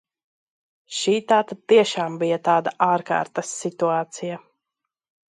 Šī 0.99 1.11
tātad 1.31 1.59
tiešām 1.73 2.15
bija 2.23 2.39
tāda 2.47 2.73
ārkārtas 2.85 3.51
situācija. 3.65 4.39